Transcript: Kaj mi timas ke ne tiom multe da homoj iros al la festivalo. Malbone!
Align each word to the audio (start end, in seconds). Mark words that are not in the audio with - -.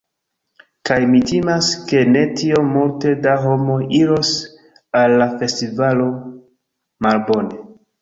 Kaj 0.89 0.95
mi 1.11 1.19
timas 1.31 1.69
ke 1.91 2.01
ne 2.15 2.23
tiom 2.41 2.73
multe 2.79 3.13
da 3.27 3.37
homoj 3.45 3.79
iros 4.01 4.35
al 5.05 5.17
la 5.23 5.31
festivalo. 5.45 6.13
Malbone! 7.09 7.67